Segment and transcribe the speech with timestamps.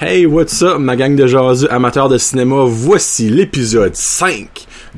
[0.00, 2.62] Hey, what's up, ma gang de jaseux amateurs de cinéma?
[2.68, 4.48] Voici l'épisode 5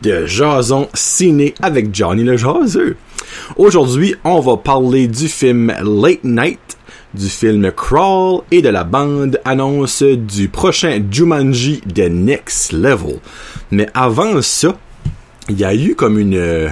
[0.03, 2.99] de Jason Ciné avec Johnny le jaseux.
[3.57, 6.77] Aujourd'hui, on va parler du film Late Night,
[7.15, 13.21] du film Crawl et de la bande annonce du prochain Jumanji The Next Level.
[13.71, 14.77] Mais avant ça,
[15.49, 16.71] il y a eu comme une,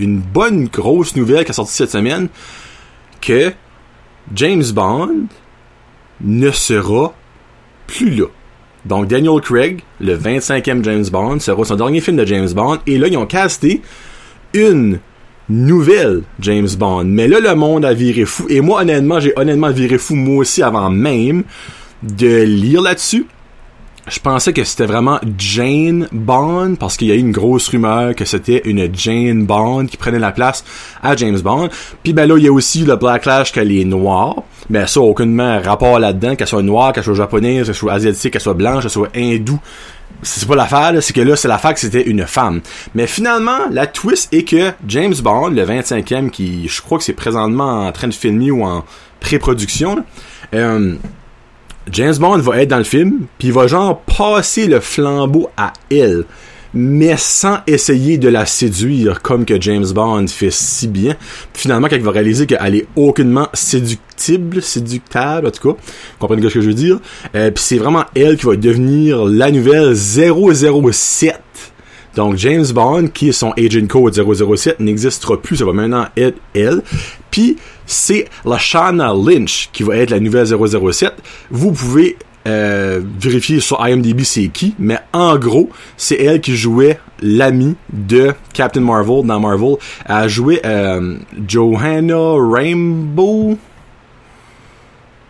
[0.00, 2.26] une bonne grosse nouvelle qui a sorti cette semaine
[3.20, 3.52] que
[4.34, 5.26] James Bond
[6.20, 7.14] ne sera
[7.86, 8.26] plus là.
[8.84, 12.78] Donc Daniel Craig, le 25e James Bond, sera son dernier film de James Bond.
[12.86, 13.80] Et là, ils ont casté
[14.52, 14.98] une
[15.48, 17.04] nouvelle James Bond.
[17.04, 18.46] Mais là, le monde a viré fou.
[18.48, 21.44] Et moi, honnêtement, j'ai honnêtement viré fou moi aussi avant même
[22.02, 23.26] de lire là-dessus.
[24.06, 28.14] Je pensais que c'était vraiment Jane Bond parce qu'il y a eu une grosse rumeur
[28.14, 30.62] que c'était une Jane Bond qui prenait la place
[31.02, 31.70] à James Bond.
[32.02, 34.42] Puis ben là, il y a aussi le backlash qu'elle est noire.
[34.68, 38.42] Mais ça, aucunement rapport là-dedans, qu'elle soit noire, qu'elle soit japonaise, qu'elle soit asiatique, qu'elle
[38.42, 39.60] soit blanche, qu'elle soit hindoue.
[40.22, 42.60] C'est pas l'affaire, c'est que là, c'est l'affaire que c'était une femme.
[42.94, 47.14] Mais finalement, la twist est que James Bond, le 25e, qui je crois que c'est
[47.14, 48.84] présentement en train de filmer ou en
[49.20, 50.04] pré-production,
[50.54, 50.94] euh,
[51.90, 55.72] James Bond va être dans le film, puis il va genre passer le flambeau à
[55.90, 56.24] elle,
[56.72, 61.14] mais sans essayer de la séduire comme que James Bond fait si bien.
[61.52, 66.18] Puis finalement, quand il va réaliser qu'elle est aucunement séductible, séductable, en tout cas, vous
[66.18, 66.98] comprenez ce que je veux dire,
[67.34, 71.40] euh, puis c'est vraiment elle qui va devenir la nouvelle 007
[72.14, 76.38] donc James Bond, qui est son agent code 007, n'existera plus, ça va maintenant être
[76.54, 76.82] elle.
[77.30, 81.14] Puis c'est la Lashana Lynch qui va être la nouvelle 007.
[81.50, 86.98] Vous pouvez euh, vérifier sur IMDb c'est qui, mais en gros, c'est elle qui jouait
[87.22, 89.76] l'ami de Captain Marvel dans Marvel.
[90.04, 91.16] Elle a joué euh,
[91.48, 93.56] Johanna Rainbow.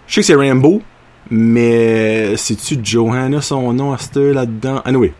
[0.06, 0.82] Je sais que c'est Rainbow,
[1.30, 4.82] mais c'est-tu Johanna son nom à cette là-dedans?
[4.84, 5.12] Anyway,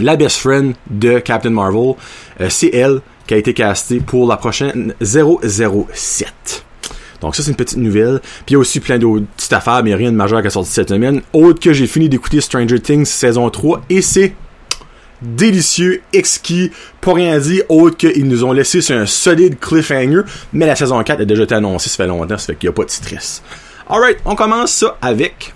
[0.00, 1.94] la best friend de Captain Marvel,
[2.40, 6.64] euh, c'est elle qui a été castée pour la prochaine 007.
[7.20, 8.20] Donc ça, c'est une petite nouvelle.
[8.20, 10.50] Puis il y a aussi plein d'autres petites affaires, mais rien de majeur qui a
[10.50, 11.22] sorti cette semaine.
[11.32, 14.34] Autre que j'ai fini d'écouter Stranger Things saison 3, et c'est
[15.22, 20.22] délicieux, exquis, pas rien dire, autre qu'ils nous ont laissé sur un solide cliffhanger,
[20.52, 22.72] mais la saison 4 a déjà été annoncée, ça fait longtemps, ça fait qu'il n'y
[22.72, 23.42] a pas de stress.
[23.88, 25.52] Alright, on commence ça avec...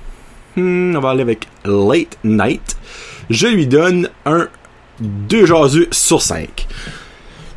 [0.56, 2.76] Hmm, on va aller avec Late Night
[3.30, 4.48] je lui donne un
[5.00, 6.66] 2 jaseux sur 5.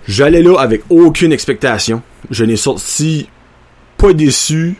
[0.07, 2.01] J'allais là avec aucune expectation.
[2.31, 3.29] Je n'ai sorti
[3.97, 4.77] pas déçu,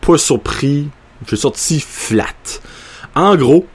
[0.00, 0.88] pas surpris.
[1.22, 2.26] Je suis sorti flat.
[3.14, 3.66] En gros,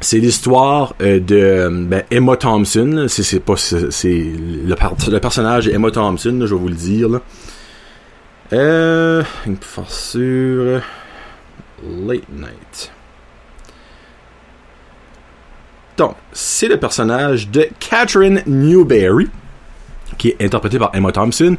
[0.00, 3.06] c'est l'histoire euh, de ben, Emma Thompson.
[3.08, 7.08] C'est le, personnage Emma Thompson, je vais vous le dire.
[7.08, 7.20] Là.
[8.52, 9.22] Euh,
[9.88, 10.80] sûr.
[12.06, 12.92] Late Night.
[15.96, 19.28] Donc, c'est le personnage de Catherine Newberry,
[20.18, 21.56] qui est interprétée par Emma Thompson,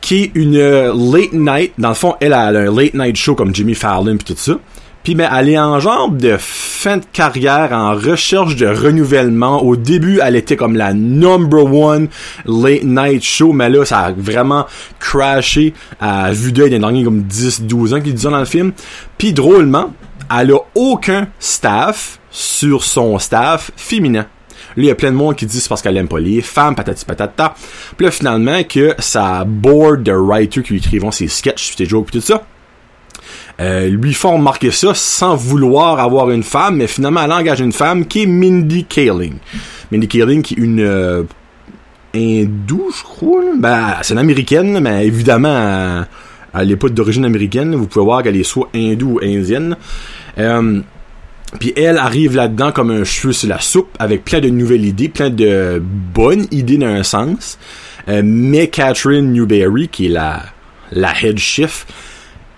[0.00, 1.72] qui est une euh, late night.
[1.78, 4.58] Dans le fond, elle a, un late night show comme Jimmy Fallon puis tout ça.
[5.02, 9.62] Puis mais elle est en genre de fin de carrière, en recherche de renouvellement.
[9.62, 12.08] Au début, elle était comme la number one
[12.44, 14.66] late night show, mais là, ça a vraiment
[14.98, 18.72] crashé à vue d'œil des derniers comme 10-12 ans qu'ils disent dans le film.
[19.16, 19.92] Puis drôlement,
[20.36, 24.26] elle a aucun staff sur son staff féminin.
[24.76, 26.42] Lui, il y a plein de monde qui dit c'est parce qu'elle aime pas les
[26.42, 27.54] femmes, patati patata.
[27.96, 32.10] Puis là, finalement, que sa board de writers qui lui écrivent ses sketchs, ses jokes,
[32.10, 32.44] tout ça,
[33.58, 37.72] euh, lui font remarquer ça sans vouloir avoir une femme, mais finalement, elle engage une
[37.72, 39.36] femme qui est Mindy Kaling.
[39.90, 41.22] Mindy Kaling qui est une euh,
[42.14, 43.44] hindoue, je crois.
[43.58, 46.04] Ben, c'est une américaine, mais évidemment,
[46.52, 47.74] elle n'est pas d'origine américaine.
[47.74, 49.74] Vous pouvez voir qu'elle est soit hindoue ou indienne.
[50.36, 50.82] Euh,
[51.60, 55.08] puis elle arrive là-dedans comme un cheveu sur la soupe avec plein de nouvelles idées,
[55.08, 57.58] plein de bonnes idées dans un sens.
[58.08, 60.42] Euh, mais Catherine Newberry, qui est la,
[60.92, 61.86] la head chef,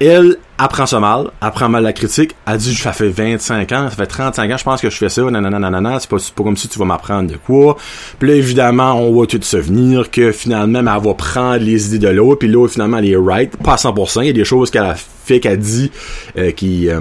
[0.01, 3.97] elle apprend ça mal, apprend mal la critique, a dit ça fait 25 ans, ça
[3.97, 6.79] fait 35 ans, je pense que je fais ça, nanana, c'est pas, comme si tu
[6.79, 7.77] vas m'apprendre de quoi.
[8.19, 12.07] Puis là, évidemment, on va tout se venir que finalement, elle va prendre les idées
[12.07, 14.45] de l'autre, puis l'autre, finalement, elle est right, pas à 100%, il y a des
[14.45, 15.91] choses qu'elle a fait, qu'elle dit,
[16.37, 17.01] euh, qui, euh,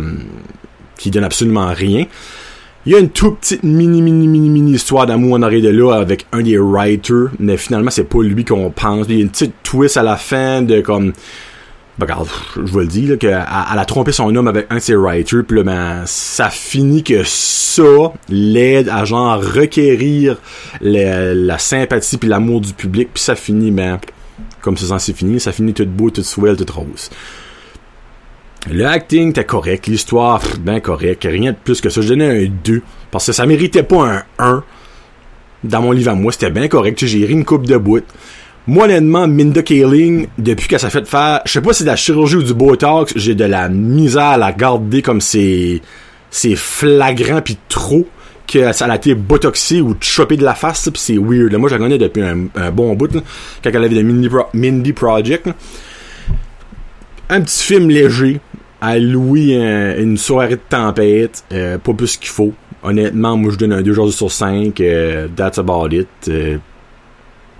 [0.97, 2.05] qui donne absolument rien.
[2.85, 5.69] Il y a une toute petite mini mini mini mini histoire d'amour en arrière de
[5.69, 9.07] là avec un des writers, mais finalement c'est pas lui qu'on pense.
[9.09, 11.11] Il y a une petite twist à la fin de comme
[11.97, 14.95] ben, regarde, je vais le dire, qu'elle a trompé son homme avec un de ses
[14.95, 20.37] writers, puis là, ben, ça finit que ça l'aide à genre requérir
[20.81, 23.99] la sympathie puis l'amour du public, puis ça finit, ben,
[24.61, 27.09] comme c'est censé finir, ça finit tout beau, tout swell, tout rose.
[28.69, 32.01] Le acting était correct, l'histoire, bien correct, rien de plus que ça.
[32.01, 32.81] Je donnais un 2,
[33.11, 34.63] parce que ça méritait pas un 1
[35.63, 36.31] dans mon livre à moi.
[36.31, 38.03] C'était bien correct, j'ai ri une coupe de bout.
[38.67, 41.89] Moi, honnêtement, Minda Kaling, depuis qu'elle s'est fait faire, je sais pas si c'est de
[41.89, 45.81] la chirurgie ou du Botox, j'ai de la misère à la garder comme c'est,
[46.29, 48.05] c'est flagrant pis trop
[48.45, 51.53] que ça a été botoxé ou chopé de la face, pis c'est weird.
[51.55, 53.13] Moi, j'en connais depuis un, bon bout,
[53.63, 55.49] quand elle avait le Mindy, Mindy Project.
[57.29, 58.39] Un petit film léger,
[58.81, 59.55] à louer
[59.97, 62.53] une soirée de tempête, euh, pas plus qu'il faut.
[62.83, 66.07] Honnêtement, moi je donne un 2 jours sur 5, euh, that's about it.
[66.27, 66.57] Euh,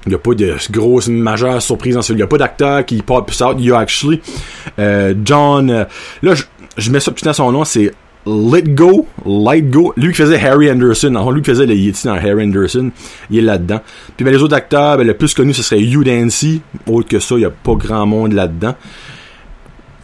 [0.08, 2.19] il n'y a pas de grosse majeure surprise dans celui.
[2.19, 3.58] Il n'y a pas d'acteur qui pop plus out.
[3.60, 4.22] Il y a actually
[4.80, 5.69] euh, John.
[5.69, 5.84] Euh,
[6.22, 6.34] là,
[6.78, 7.92] je, mets ça petit dans son nom, c'est
[8.25, 9.94] Let Go, Light Go.
[9.98, 11.13] Lui qui faisait Harry Anderson.
[11.16, 12.90] En lui qui faisait le Yeti dans Harry Anderson.
[13.30, 13.81] Il est là-dedans.
[14.16, 16.62] Puis ben, les autres acteurs, ben, le plus connu, ce serait Hugh Dancy.
[16.88, 18.75] Autre que ça, il n'y a pas grand monde là-dedans.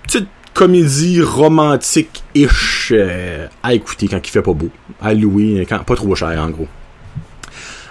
[0.06, 4.70] Petite comédie romantique-ish euh, à écouter quand il fait pas beau.
[5.02, 6.68] À louer, quand, pas trop cher en gros.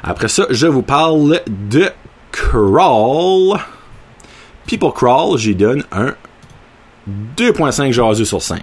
[0.02, 1.90] Après ça, je vous parle de
[2.30, 3.58] Crawl.
[4.66, 6.14] People Crawl, j'y donne un
[7.36, 8.62] 2.5 jaseux sur 5.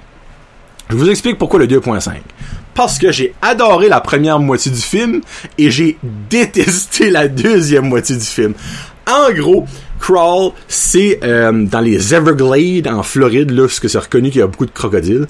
[0.89, 2.13] Je vous explique pourquoi le 2.5.
[2.79, 5.19] Parce que j'ai adoré la première moitié du film
[5.57, 5.97] et j'ai
[6.29, 8.53] détesté la deuxième moitié du film.
[9.05, 9.65] En gros,
[9.99, 14.41] Crawl, c'est euh, dans les Everglades en Floride, là, parce que c'est reconnu qu'il y
[14.41, 15.27] a beaucoup de crocodiles.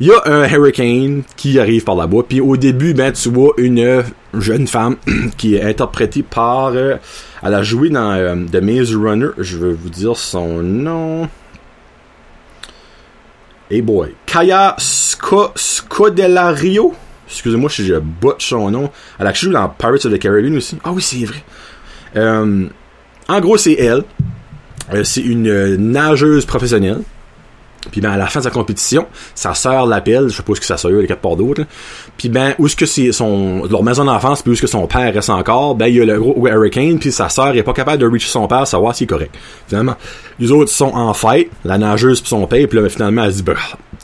[0.00, 3.52] Il y a un hurricane qui arrive par là-bas, puis au début, ben, tu vois
[3.58, 4.02] une
[4.32, 4.96] jeune femme
[5.36, 6.68] qui est interprétée par...
[6.68, 6.94] Euh,
[7.42, 11.28] elle a joué dans euh, The Maze Runner, je vais vous dire son nom...
[13.68, 14.14] Hey boy.
[14.26, 16.94] Kaya Scodelario?
[17.26, 18.92] Excusez-moi si je botche son nom.
[19.18, 20.78] Elle a joué dans Pirates of the Caribbean aussi.
[20.84, 21.42] Ah oui, c'est vrai.
[22.14, 22.68] Euh,
[23.28, 24.04] en gros, c'est elle.
[25.02, 27.00] c'est une nageuse professionnelle.
[27.90, 30.76] Puis ben à la fin de sa compétition, sa sœur l'appelle, je suppose que sa
[30.76, 31.62] sœur est quatre part d'autres.
[32.16, 34.86] Puis ben où est-ce que c'est son leur maison d'enfance, puis où est-ce que son
[34.86, 37.72] père reste encore, ben il y a le gros Hurricane, puis sa sœur est pas
[37.72, 39.34] capable de reach son père, savoir s'il est correct.
[39.68, 39.96] Finalement,
[40.38, 43.32] les autres sont en fight, la nageuse puis son père, puis là ben, finalement elle
[43.32, 43.56] se dit ben,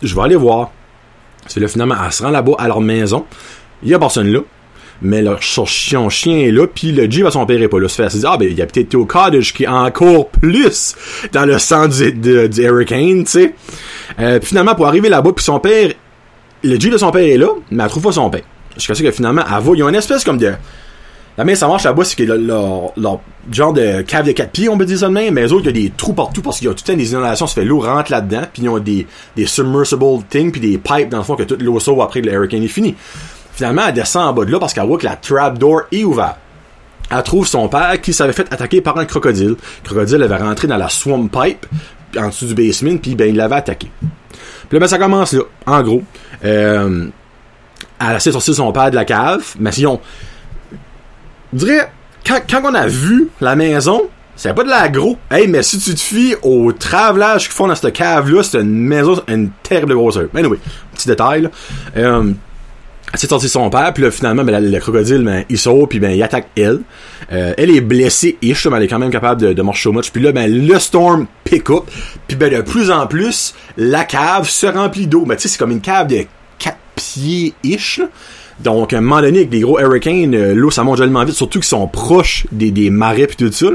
[0.02, 0.70] je vais aller voir.
[1.46, 3.24] C'est là finalement elle se rend là-bas à leur maison.
[3.82, 4.40] Il y a personne là
[5.02, 7.88] mais leur chien, chien est là, puis le Jeep à son père est pas là.
[7.88, 10.94] Se fait, dit, ah ben, il y a peut-être au cottage qui est encore plus
[11.32, 13.54] dans le sang du, du Hurricane, tu sais.
[14.20, 15.92] Euh, finalement, pour arriver là-bas, puis son père,
[16.62, 18.42] le Jeep de son père est là, mais elle trouve pas son père.
[18.76, 20.52] Jusqu'à ce que finalement, elle va, il y a une espèce comme de,
[21.38, 23.20] la main, ça marche là-bas, c'est que leur, leur,
[23.50, 25.62] genre de cave de quatre pieds, on peut dire ça de même, mais les autres,
[25.70, 27.46] il y a des trous partout parce qu'il y a tout le temps des inondations,
[27.46, 31.08] ça fait l'eau rentre là-dedans, puis ils ont des, des submersible things, puis des pipes
[31.08, 32.94] dans le fond que toute l'eau sauve après que le hurricane est fini.
[33.52, 36.36] Finalement, elle descend en bas de là parce qu'elle voit que la trapdoor est ouverte.
[37.10, 39.56] Elle trouve son père qui s'avait fait attaquer par un crocodile.
[39.84, 41.66] Le crocodile avait rentré dans la swamp pipe
[42.16, 43.90] en dessous du basement, puis ben, il l'avait attaqué.
[44.00, 44.08] Puis
[44.72, 46.02] là, ben, ça commence là, en gros.
[46.44, 47.06] Euh,
[48.00, 50.00] elle a essayé de sortir son père de la cave, mais si on...
[51.52, 51.92] Je dirais,
[52.26, 55.18] quand, quand on a vu la maison, c'est pas de l'agro.
[55.30, 58.72] Hey, mais si tu te fies au travelage qu'ils font dans cette cave-là, c'est une
[58.72, 60.28] maison, une terrible grosseur.
[60.32, 60.58] Mais anyway,
[60.94, 61.50] petit détail, là.
[61.98, 62.32] Euh,
[63.14, 66.12] c'est sorti son père, puis là, finalement, ben, le crocodile, ben, il sort, puis ben,
[66.12, 66.80] il attaque elle.
[67.32, 70.10] Euh, elle est blessée, et mais elle est quand même capable de, marcher au match.
[70.10, 71.84] Puis là, ben, le storm pick up,
[72.26, 75.24] puis ben, de plus en plus, la cave se remplit d'eau.
[75.26, 76.24] Mais tu sais, c'est comme une cave de
[76.58, 78.00] 4 pieds-ish,
[78.60, 81.34] Donc, à un moment donné, avec des gros hurricanes, euh, l'eau, ça monte tellement vite,
[81.34, 83.66] surtout qu'ils sont proches des, des marais puis tout ça.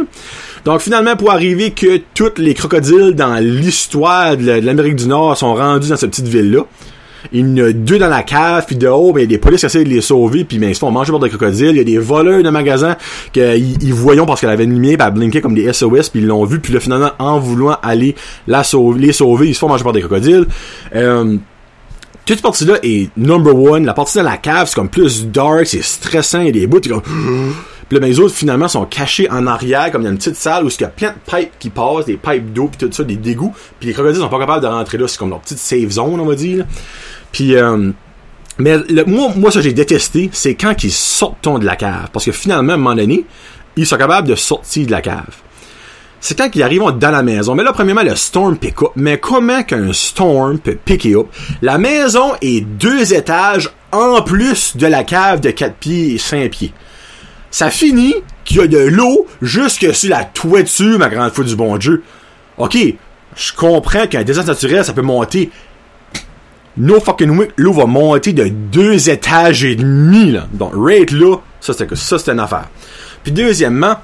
[0.65, 5.53] Donc, finalement, pour arriver que tous les crocodiles dans l'histoire de l'Amérique du Nord sont
[5.53, 6.65] rendus dans cette petite ville-là,
[7.31, 9.83] il y en a deux dans la cave, puis de haut, ben, des polices essaient
[9.83, 11.71] de les sauver, puis ben, ils se font manger par des crocodiles.
[11.71, 12.95] Il y a des voleurs de magasins
[13.33, 16.27] qu'ils ils voyons parce qu'elle avait une lumière, ben, elle comme des SOS, puis ils
[16.27, 18.15] l'ont vu, puis là, finalement, en voulant aller
[18.47, 20.45] la sauver, les sauver, ils se font manger par des crocodiles.
[20.95, 21.37] Euh,
[22.27, 23.85] toute partie-là est number one.
[23.85, 26.67] La partie de la cave, c'est comme plus dark, c'est stressant, il y a des
[26.67, 27.01] bouts, comme...
[27.89, 30.67] Puis ben, les autres, finalement, sont cachés en arrière, comme dans une petite salle où
[30.67, 33.15] il y a plein de pipes qui passent, des pipes d'eau, puis tout ça, des
[33.15, 33.53] dégoûts.
[33.79, 35.07] Puis les crocodiles sont pas capables de rentrer là.
[35.07, 36.65] C'est comme leur petite safe zone, on va dire.
[37.31, 37.91] Puis, euh,
[38.57, 42.09] mais moi, moi, ça j'ai détesté, c'est quand ils sortent de la cave.
[42.11, 43.23] Parce que finalement, à un moment donné,
[43.77, 45.37] ils sont capables de sortir de la cave.
[46.19, 47.55] C'est quand ils arrivent dans la maison.
[47.55, 48.89] Mais là, premièrement, le storm pick up.
[48.95, 51.27] Mais comment qu'un storm peut pick up?
[51.61, 56.49] La maison est deux étages en plus de la cave de 4 pieds et 5
[56.49, 56.73] pieds.
[57.51, 61.55] Ça finit qu'il y a de l'eau jusque sur la toiture, ma grande foi du
[61.55, 62.03] bon Dieu.
[62.57, 62.77] Ok,
[63.35, 65.49] je comprends qu'un désastre naturel, ça peut monter
[66.79, 70.47] No fucking week, l'eau va monter de deux étages et demi, là.
[70.53, 72.69] Donc, rate là, ça c'était une affaire.
[73.23, 73.95] Puis deuxièmement,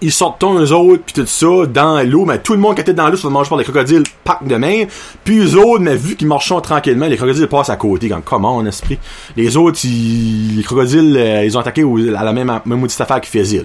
[0.00, 2.94] ils sortent eux autres, puis tout ça, dans l'eau, mais tout le monde qui était
[2.94, 4.84] dans l'eau se fait manger par les crocodiles, pack de main,
[5.24, 8.56] puis eux autres, mais vu qu'ils marchent tranquillement, les crocodiles passent à côté, comme, comment,
[8.56, 8.98] en esprit.
[9.36, 11.84] Les autres, ils, les crocodiles, euh, ils ont attaqué
[12.16, 13.64] à la même, même maudite affaire qu'ils faisaient,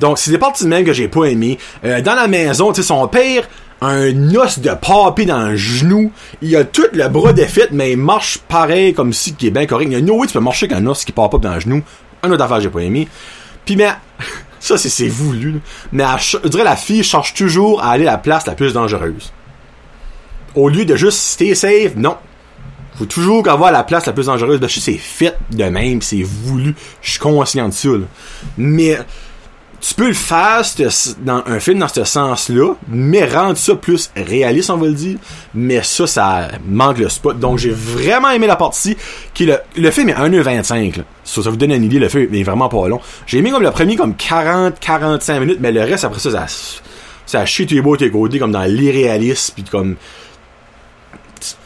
[0.00, 1.58] Donc, c'est des parties de même que j'ai pas aimé.
[1.84, 3.44] Euh, dans la maison, tu sais, son père,
[3.80, 6.12] un os de papy dans le genou.
[6.42, 9.66] Il a tout le bras défait, mais il marche pareil comme si qui est bien
[9.66, 9.88] correct.
[9.90, 11.54] Il y a no way tu peux marcher avec un os qui part pas dans
[11.54, 11.82] le genou.
[12.22, 13.08] Un autre affaire j'ai pas aimé.
[13.64, 13.90] Puis mais
[14.64, 15.60] ça c'est voulu.
[15.92, 19.32] Mais je dirais la fille cherche toujours à aller à la place la plus dangereuse.
[20.54, 22.16] Au lieu de juste stay safe, non.
[22.96, 24.60] Faut toujours avoir la place la plus dangereuse.
[24.60, 26.74] Ben, je c'est fait de même, c'est voulu.
[27.02, 27.88] Je suis conscient de ça.
[28.56, 28.98] Mais
[29.86, 30.62] tu peux le faire
[31.18, 35.18] dans un film dans ce sens-là, mais rendre ça plus réaliste, on va le dire.
[35.52, 37.38] Mais ça, ça manque le spot.
[37.38, 38.96] Donc j'ai vraiment aimé la partie
[39.34, 41.02] qui le, le film est 1h25.
[41.22, 42.98] Ça, ça vous donne une idée, le film est vraiment pas long.
[43.26, 46.46] J'ai aimé comme le premier comme 40-45 minutes, mais le reste après ça, ça,
[47.26, 49.96] ça tous les beaux tes côtés comme dans l'irréalisme puis comme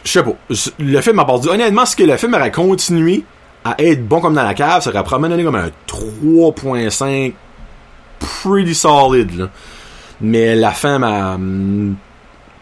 [0.02, 0.34] je sais pas.
[0.80, 1.48] Le film dit.
[1.48, 3.22] Honnêtement, ce que le film aurait continué
[3.64, 7.34] à être bon comme dans la cave, ça aurait probablement donné comme un 3.5
[8.18, 9.50] pretty solid, là.
[10.20, 11.38] Mais la fin m'a,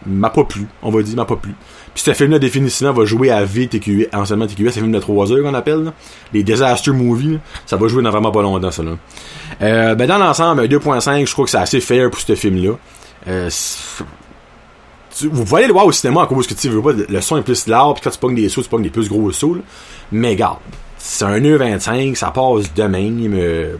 [0.05, 1.53] m'a pas plu, on va dire, m'a pas plu.
[1.93, 5.31] Puis ce film-là, définitivement, va jouer à VTQS, anciennement TQS, c'est un film de 3
[5.31, 5.93] heures qu'on appelle, là.
[6.31, 8.97] Les disaster movies, ça va jouer dans vraiment pas longtemps, ça, là.
[9.63, 12.73] Euh, ben, dans l'ensemble, 2.5, je crois que c'est assez fair pour ce film-là.
[13.27, 13.49] Euh,
[15.23, 17.37] vous pouvez aller le voir au cinéma à cause que tu veux pas, le son
[17.37, 19.55] est plus large, puis quand tu pognes des sauts, tu pognes des plus gros sauts,
[19.55, 19.61] là.
[20.11, 20.59] Mais garde,
[20.99, 23.79] c'est un 1h25, ça passe demain, me...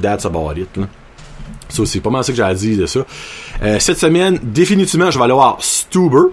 [0.00, 0.86] That's about it, là.
[1.70, 3.00] C'est pas mal ça que j'ai à dire de ça.
[3.62, 6.32] Euh, cette semaine, définitivement, je vais aller voir Stuber.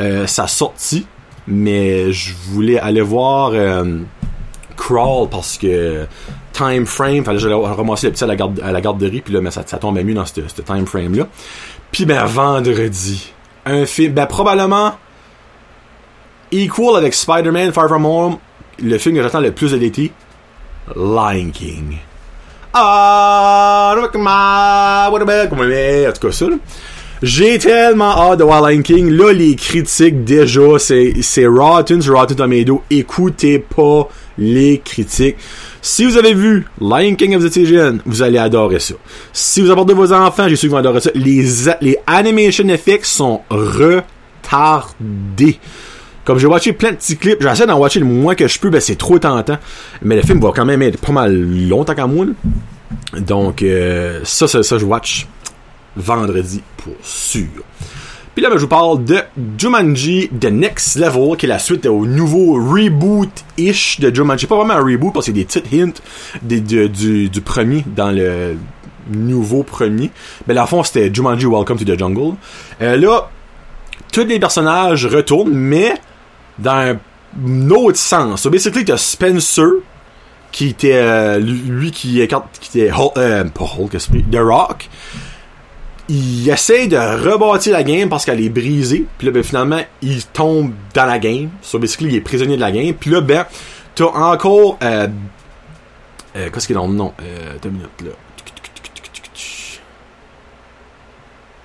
[0.00, 1.06] Euh, sa sortie.
[1.46, 4.00] Mais je voulais aller voir euh,
[4.76, 6.06] Crawl parce que
[6.52, 9.34] time frame, fallait que j'allais ramasser le petit à la, garde, à la garderie, puis
[9.34, 11.28] là, mais ça, ça tombait mieux dans ce time frame-là.
[11.92, 13.32] Puis ben vendredi,
[13.66, 14.94] un film, ben probablement
[16.50, 18.38] equal avec Spider-Man Far From Home,
[18.82, 20.12] le film que j'attends le plus de l'été,
[20.96, 21.98] Lion King.
[22.76, 24.02] Ah, en
[26.12, 26.46] tout cas ça.
[27.22, 29.10] J'ai tellement hâte de voir Lion King.
[29.10, 32.82] Là, les critiques, déjà, c'est, Rotten sur Rotten Tomato.
[32.90, 35.36] Écoutez pas les critiques.
[35.80, 38.94] Si vous avez vu Lion King of the jeune, vous allez adorer ça.
[39.32, 41.10] Si vous apportez vos enfants, j'ai sûr que vous adorer ça.
[41.14, 41.44] Les,
[41.80, 44.00] les animation effects sont retardés.
[46.24, 48.70] Comme j'ai watché plein de petits clips, j'essaie d'en watcher le moins que je peux,
[48.70, 49.58] ben c'est trop tentant.
[50.02, 51.34] Mais le film va quand même être pas mal
[51.68, 52.26] longtemps qu'à moi.
[53.18, 55.26] Donc euh, ça, ça, ça, je watch
[55.96, 57.46] vendredi pour sûr.
[58.34, 59.20] Puis là, ben, je vous parle de
[59.58, 64.46] Jumanji The Next Level, qui est la suite au nouveau reboot-ish de Jumanji.
[64.46, 66.00] Pas vraiment un reboot, parce qu'il y a des petites hints
[66.42, 68.56] du, du, premier dans le
[69.08, 70.10] nouveau premier.
[70.48, 72.34] Mais ben, là, fond, c'était Jumanji Welcome to the Jungle.
[72.82, 73.30] Euh, là,
[74.12, 75.94] tous les personnages retournent, mais
[76.58, 76.96] dans
[77.36, 78.42] un autre sens.
[78.42, 79.82] So basically, t'as Spencer,
[80.54, 82.26] qui était euh, lui qui,
[82.60, 83.96] qui était euh, pas Hulk,
[84.30, 84.88] The Rock.
[86.08, 89.06] Il essaie de rebâtir la game parce qu'elle est brisée.
[89.18, 91.50] Puis là, ben, finalement, il tombe dans la game.
[91.60, 92.94] So basically, il est prisonnier de la game.
[92.94, 93.46] Puis là, ben,
[93.96, 94.78] t'as encore.
[94.82, 95.08] Euh,
[96.36, 97.12] euh, Qu'est-ce qu'il est dans le nom?
[97.62, 98.10] Deux minutes, là.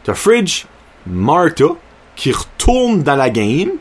[0.04, 0.66] T'as Fridge
[1.06, 1.66] Martha
[2.16, 3.72] qui retourne dans la game.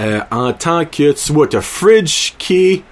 [0.00, 2.82] Euh, en tant que, tu vois, t'as Fridge qui est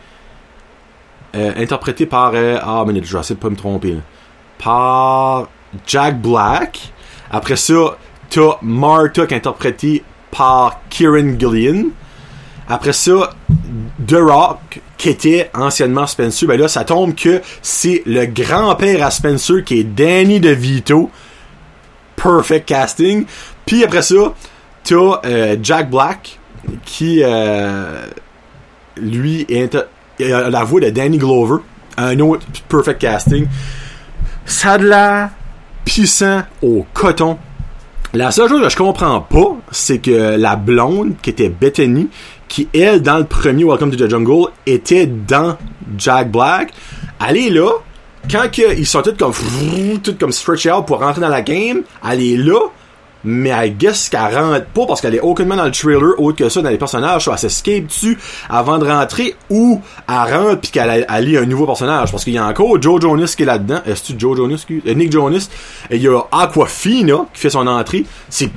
[1.37, 3.99] euh, interprété par, euh, ah, mais je vais essayer de pas me tromper,
[4.59, 5.49] par
[5.87, 6.93] Jack Black.
[7.31, 7.97] Après ça,
[8.29, 11.85] t'as Martha qui est interprété par Kieran Gillian.
[12.69, 13.31] Après ça,
[14.05, 19.13] The Rock, qui était anciennement Spencer, ben là, ça tombe que c'est le grand-père à
[19.13, 21.11] Spencer qui est Danny DeVito.
[22.17, 23.27] Perfect casting.
[23.65, 24.35] Puis après ça,
[24.83, 26.41] t'as Jack Black,
[26.85, 28.07] qui, euh,
[28.97, 29.77] lui, est
[30.19, 31.63] la voix de Danny Glover,
[31.97, 33.47] un autre perfect casting.
[34.45, 35.31] Ça de la
[35.85, 37.39] puissant au coton.
[38.13, 42.09] La seule chose que je comprends pas, c'est que la blonde, qui était Bethany,
[42.49, 45.57] qui, elle, dans le premier Welcome to the Jungle, était dans
[45.99, 46.73] Jack Black,
[47.27, 47.71] elle est là.
[48.31, 49.33] Quand ils sont tous comme,
[50.03, 52.61] tout comme stretch out pour rentrer dans la game, elle est là
[53.27, 56.49] mais I guess qu'elle rentre pas parce qu'elle est aucunement dans le trailer autre que
[56.49, 58.17] ça dans les personnages soit elle s'escape dessus
[58.49, 62.13] avant de rentrer ou elle rentre puis qu'elle lit un nouveau personnage.
[62.13, 63.81] Parce qu'il y a encore Joe Jonas qui est là-dedans.
[63.85, 65.49] Est-ce que Joe Jonas euh, Nick Jonas?
[65.91, 68.05] Et il y a Aquafina qui fait son entrée.
[68.29, 68.51] C'est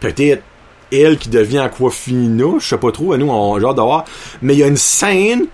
[0.00, 0.42] peut-être
[0.90, 2.44] elle qui devient Aquafina.
[2.58, 3.16] Je sais pas trop.
[3.16, 4.06] Nous on genre d'avoir
[4.40, 5.46] mais il y a une scène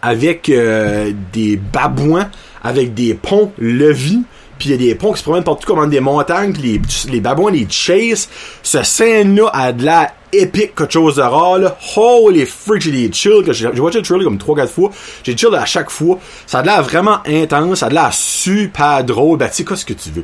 [0.00, 2.30] avec euh, des babouins
[2.62, 4.22] avec des ponts levis
[4.58, 7.12] puis il y a des ponts qui se promènent partout comme des montagnes, puis les,
[7.12, 8.28] les babouins les chase.
[8.62, 11.76] Ce scène-là a de la épique quelque chose de rare, là.
[11.96, 14.90] Holy freak, j'ai des chills, j'ai watché le trailer comme 3-4 fois.
[15.22, 16.18] J'ai chill à chaque fois.
[16.46, 19.38] Ça a de l'air vraiment intense, ça a de l'air super drôle.
[19.38, 20.22] Ben, tu sais, qu'est-ce que tu veux?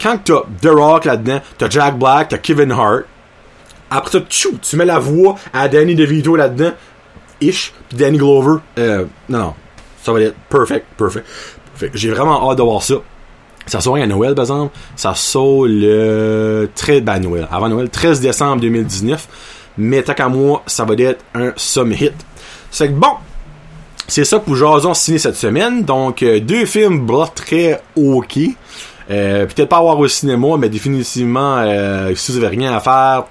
[0.00, 3.04] Quand t'as The Rock là-dedans, t'as Jack Black, t'as Kevin Hart.
[3.90, 6.72] Après ça, tchou, tu mets la voix à Danny DeVito là-dedans.
[7.40, 7.72] Ish.
[7.88, 8.60] Pis Danny Glover.
[8.78, 9.54] Euh, non, non.
[10.02, 11.26] Ça va être perfect, perfect.
[11.94, 12.96] J'ai vraiment hâte de voir ça.
[13.68, 14.76] Ça sort à Noël, par exemple.
[14.96, 19.28] Ça sort le très ben, Noël, avant Noël, 13 décembre 2019.
[19.78, 22.14] Mais tant qu'à moi, ça va être un some hit.
[22.70, 23.12] C'est que bon,
[24.08, 25.84] c'est ça pour Jason signé cette semaine.
[25.84, 28.38] Donc, euh, deux films blah, très ok.
[29.10, 33.24] Euh, Peut-être pas voir au cinéma, mais définitivement, euh, si vous avez rien à faire,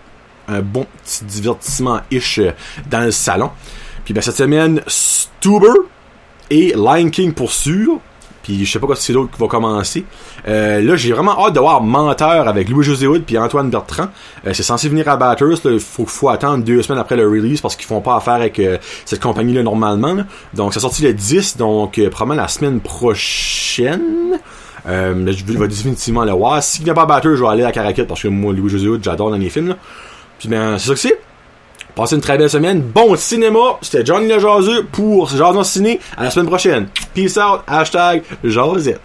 [0.48, 2.51] un bon petit divertissement-ish euh,
[2.89, 3.51] dans le salon.
[4.06, 5.67] Puis ben, cette semaine, Stuber
[6.50, 8.00] et Lion King pour sûr.
[8.47, 10.05] Puis je sais pas quoi c'est d'autre qui va commencer.
[10.47, 14.07] Euh, là, j'ai vraiment hâte de voir Menteur avec Louis-José Hood puis Antoine Bertrand.
[14.45, 15.57] Euh, c'est censé venir à Batters.
[15.65, 18.57] Il faut, faut attendre deux semaines après le release parce qu'ils font pas affaire avec
[18.59, 20.15] euh, cette compagnie-là normalement.
[20.53, 24.39] Donc, c'est sorti le 10, donc probablement la semaine prochaine.
[24.87, 26.63] Euh, je vais définitivement le voir.
[26.63, 29.03] S'il vient pas à Batters, je vais aller à Caracat parce que moi, Louis-José Hood,
[29.03, 29.75] j'adore dans les films.
[30.39, 31.19] Puis ben, c'est ça que c'est.
[31.97, 32.79] Passez une très belle semaine.
[32.79, 33.79] Bon cinéma.
[33.81, 35.99] C'était Johnny le Jaseux pour Jason Ciné.
[36.15, 36.89] À la semaine prochaine.
[37.15, 37.61] Peace out.
[37.65, 38.95] Hashtag Josette.